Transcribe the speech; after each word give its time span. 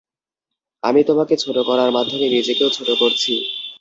আমি 0.83 1.01
তোমাকে 1.09 1.35
ছোট 1.43 1.57
করার 1.69 1.89
মাধ্যমে 1.91 2.27
নিজেকেও 2.35 2.69
ছোট 2.77 2.89
করছি। 3.01 3.33